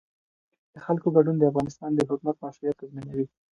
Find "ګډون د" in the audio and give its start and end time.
1.15-1.43